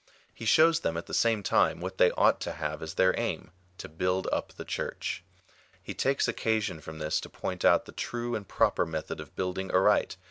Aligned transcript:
He 0.33 0.45
shows 0.45 0.79
them, 0.79 0.97
at 0.97 1.05
the 1.05 1.13
same 1.13 1.43
time, 1.43 1.79
what 1.79 1.99
they 1.99 2.09
ought 2.13 2.41
to 2.41 2.53
have 2.53 2.81
as 2.81 2.95
their 2.95 3.13
aim— 3.19 3.51
to 3.77 3.87
build 3.87 4.25
up 4.31 4.51
the 4.53 4.65
Church. 4.65 5.23
He 5.79 5.93
takes 5.93 6.27
occasion 6.27 6.81
from 6.81 6.97
this 6.97 7.19
to 7.21 7.29
point 7.29 7.63
out 7.63 7.85
the 7.85 7.91
true 7.91 8.33
and 8.33 8.47
proper 8.47 8.87
method 8.87 9.19
of 9.19 9.35
building 9.35 9.69
aright. 9.71 10.17